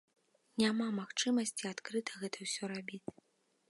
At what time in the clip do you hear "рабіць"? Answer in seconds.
2.77-3.05